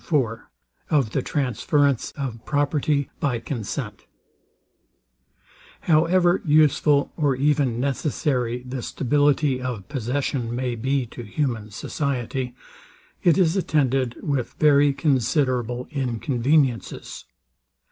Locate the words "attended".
13.55-14.15